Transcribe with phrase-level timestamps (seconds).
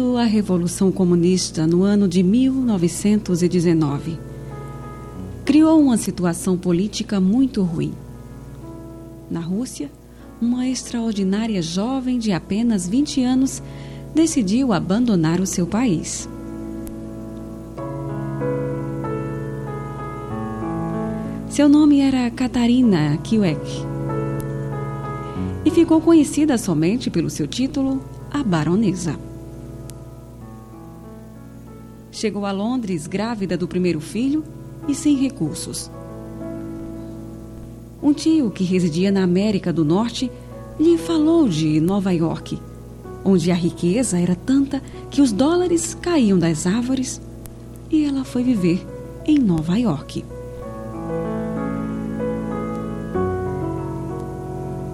[0.00, 4.18] Vindo a Revolução Comunista no ano de 1919,
[5.44, 7.92] criou uma situação política muito ruim.
[9.30, 9.90] Na Rússia,
[10.40, 13.62] uma extraordinária jovem de apenas 20 anos
[14.14, 16.26] decidiu abandonar o seu país.
[21.50, 23.70] Seu nome era Katarina Kiewek
[25.62, 29.29] e ficou conhecida somente pelo seu título, a Baronesa.
[32.12, 34.44] Chegou a Londres grávida do primeiro filho
[34.88, 35.90] e sem recursos.
[38.02, 40.30] Um tio que residia na América do Norte
[40.78, 42.58] lhe falou de Nova York,
[43.24, 47.20] onde a riqueza era tanta que os dólares caíam das árvores,
[47.90, 48.84] e ela foi viver
[49.26, 50.24] em Nova York.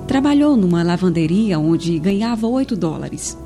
[0.09, 3.38] Trabalhou numa lavanderia onde ganhava 8 dólares,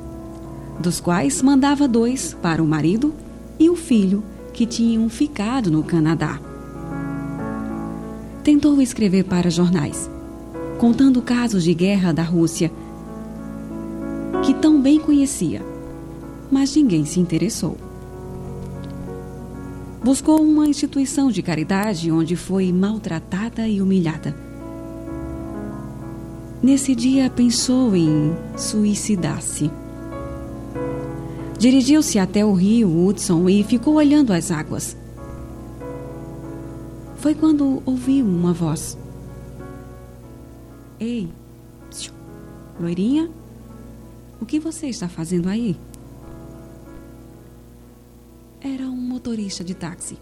[0.79, 3.13] dos quais mandava dois para o marido
[3.61, 6.39] e o filho que tinham ficado no Canadá.
[8.43, 10.09] Tentou escrever para jornais,
[10.79, 12.71] contando casos de guerra da Rússia,
[14.43, 15.61] que tão bem conhecia,
[16.49, 17.77] mas ninguém se interessou.
[20.03, 24.35] Buscou uma instituição de caridade onde foi maltratada e humilhada.
[26.63, 29.69] Nesse dia pensou em suicidar-se.
[31.61, 34.97] Dirigiu-se até o rio Hudson e ficou olhando as águas.
[37.17, 38.97] Foi quando ouviu uma voz.
[40.99, 41.29] Ei,
[42.79, 43.29] loirinha,
[44.41, 45.77] o que você está fazendo aí?
[48.59, 50.17] Era um motorista de táxi.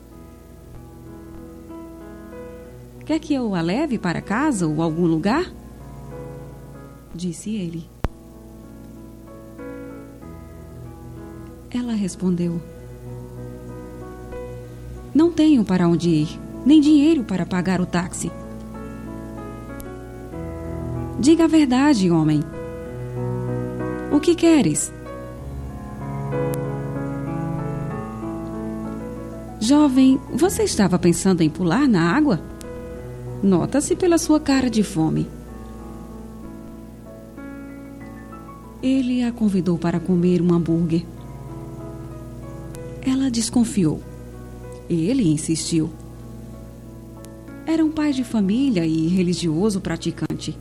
[3.06, 5.50] Quer que eu a leve para casa ou algum lugar?
[7.16, 7.99] Disse ele.
[11.72, 12.60] Ela respondeu:
[15.14, 18.32] Não tenho para onde ir, nem dinheiro para pagar o táxi.
[21.20, 22.40] Diga a verdade, homem.
[24.12, 24.92] O que queres?
[29.60, 32.42] Jovem, você estava pensando em pular na água?
[33.44, 35.28] Nota-se pela sua cara de fome.
[38.82, 41.06] Ele a convidou para comer um hambúrguer.
[43.10, 44.04] Ela desconfiou.
[44.88, 45.90] Ele insistiu.
[47.66, 50.56] Era um pai de família e religioso praticante.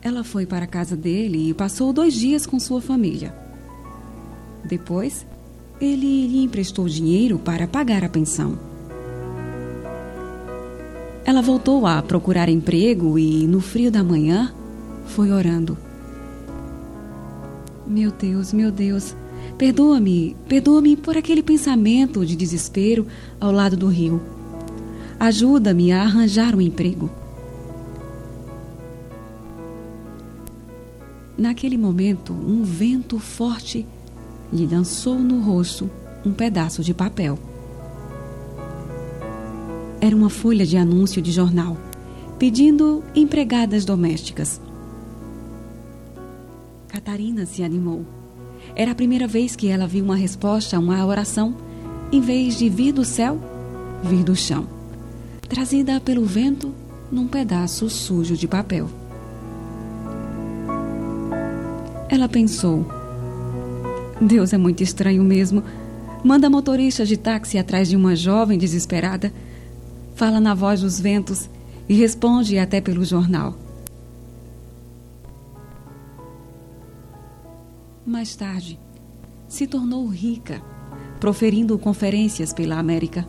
[0.00, 3.34] Ela foi para a casa dele e passou dois dias com sua família.
[4.64, 5.26] Depois,
[5.78, 8.58] ele lhe emprestou dinheiro para pagar a pensão.
[11.26, 14.50] Ela voltou a procurar emprego e, no frio da manhã,
[15.04, 15.76] foi orando.
[17.86, 19.16] Meu Deus, meu Deus,
[19.58, 23.06] perdoa-me, perdoa-me por aquele pensamento de desespero
[23.40, 24.20] ao lado do rio.
[25.18, 27.10] Ajuda-me a arranjar um emprego.
[31.36, 33.86] Naquele momento, um vento forte
[34.52, 35.90] lhe lançou no rosto
[36.24, 37.38] um pedaço de papel.
[40.00, 41.76] Era uma folha de anúncio de jornal
[42.38, 44.60] pedindo empregadas domésticas.
[47.04, 48.06] Catarina se animou.
[48.76, 51.52] Era a primeira vez que ela viu uma resposta a uma oração,
[52.12, 53.40] em vez de vir do céu,
[54.04, 54.68] vir do chão,
[55.48, 56.72] trazida pelo vento
[57.10, 58.88] num pedaço sujo de papel.
[62.08, 62.86] Ela pensou:
[64.20, 65.60] Deus é muito estranho mesmo.
[66.22, 69.32] Manda motoristas de táxi atrás de uma jovem desesperada,
[70.14, 71.50] fala na voz dos ventos
[71.88, 73.56] e responde até pelo jornal.
[78.12, 78.78] Mais tarde,
[79.48, 80.60] se tornou rica,
[81.18, 83.26] proferindo conferências pela América,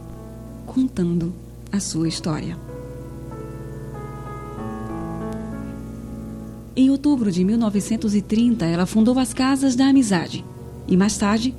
[0.66, 1.34] contando
[1.72, 2.58] a sua história.
[6.76, 10.44] Em outubro de 1930, ela fundou as Casas da Amizade
[10.86, 11.56] e, mais tarde,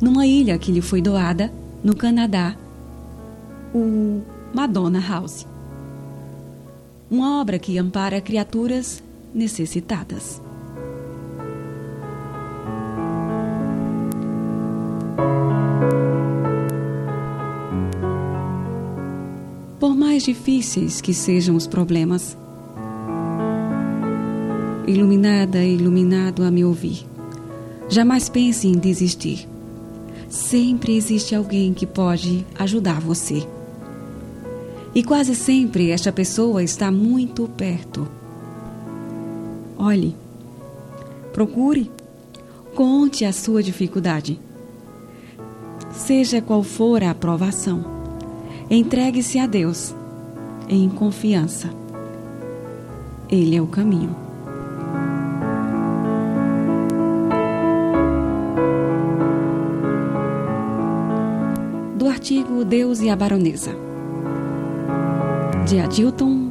[0.00, 1.52] numa ilha que lhe foi doada,
[1.82, 2.56] no Canadá,
[3.74, 4.22] o
[4.54, 5.44] Madonna House.
[7.10, 9.02] Uma obra que ampara criaturas
[9.34, 10.40] necessitadas.
[19.80, 22.36] Por mais difíceis que sejam os problemas,
[24.86, 27.06] iluminada e iluminado a me ouvir.
[27.88, 29.48] Jamais pense em desistir.
[30.28, 33.44] Sempre existe alguém que pode ajudar você.
[34.94, 38.06] E quase sempre esta pessoa está muito perto.
[39.76, 40.14] Olhe,
[41.32, 41.90] Procure,
[42.74, 44.38] conte a sua dificuldade.
[45.92, 47.99] Seja qual for a aprovação,
[48.70, 49.92] entregue-se a Deus
[50.68, 51.68] em confiança.
[53.28, 54.14] Ele é o caminho.
[61.96, 63.74] Do artigo Deus e a Baronesa,
[65.66, 66.50] de Adilton